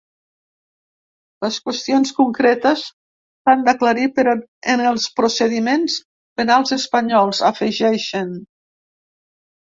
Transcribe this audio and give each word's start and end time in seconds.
Les 1.45 1.57
qüestions 1.65 2.13
concretes 2.19 2.85
s’han 2.87 3.61
d’aclarir 3.67 4.07
en 4.31 4.83
els 4.91 5.05
procediments 5.19 5.97
penals 6.41 6.73
espanyols, 6.79 7.43
afegeixen. 7.51 8.33